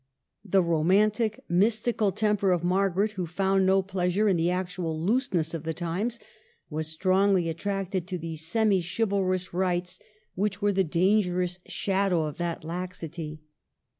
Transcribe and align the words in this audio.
The 0.43 0.63
romantic, 0.63 1.43
mystical 1.47 2.11
temper 2.11 2.49
of 2.49 2.63
Margaret, 2.63 3.19
which 3.19 3.29
found 3.29 3.67
no 3.67 3.83
pleasure 3.83 4.27
in 4.27 4.35
the 4.35 4.49
actual 4.49 4.99
looseness 4.99 5.53
of 5.53 5.61
the 5.61 5.75
times, 5.75 6.19
was 6.71 6.87
strongly 6.87 7.47
attracted 7.49 8.07
to 8.07 8.17
the 8.17 8.35
semi 8.35 8.81
chivalrous 8.81 9.53
rites 9.53 9.99
which 10.33 10.59
were 10.59 10.71
the 10.73 10.83
dangerous 10.83 11.59
shadow 11.67 12.23
of 12.25 12.37
that 12.37 12.63
laxity. 12.63 13.41